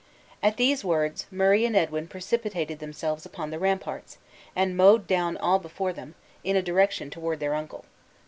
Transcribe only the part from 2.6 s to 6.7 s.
themselves upon the ramparts, and mowed down all before them, in a